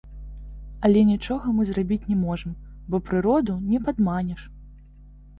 [0.87, 2.55] Але нічога мы зрабіць не зможам,
[2.93, 4.41] бо прыроду не падманеш.